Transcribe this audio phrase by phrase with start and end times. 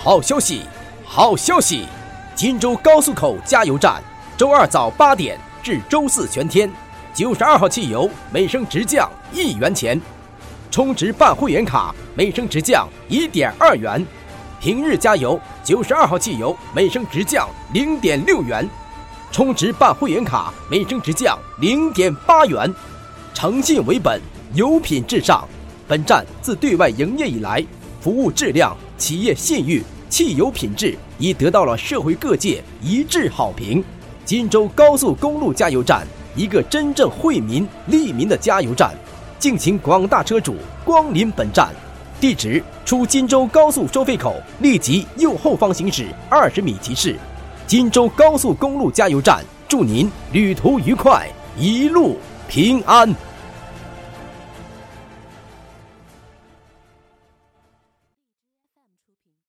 [0.00, 0.62] 好消息，
[1.04, 1.84] 好消息！
[2.36, 4.00] 荆州高速口加油站，
[4.36, 6.70] 周二早八点至周四全天，
[7.12, 10.00] 九十二号汽油每升直降一元钱，
[10.70, 14.06] 充值办会员卡每升直降一点二元，
[14.60, 18.66] 平日加油九十二号汽油每升直降零点六元，
[19.32, 22.72] 充值办会员卡每升直降零点八元，
[23.34, 24.22] 诚信为本，
[24.54, 25.46] 油品至上。
[25.88, 27.64] 本站自对外营业以来，
[28.00, 33.82] 服务质量、企业信誉、汽油品质已得到了社会各界一致好评。
[34.24, 36.06] 荆州高速公路加油站，
[36.36, 38.94] 一个真正惠民利民的加油站，
[39.38, 41.70] 敬请广大车主光临本站。
[42.20, 47.16] 地址：出荆州高速收费口立即右后方行驶二十米即是。
[47.66, 53.14] 荆州高速公路加油站，祝您旅途愉快，一路平安。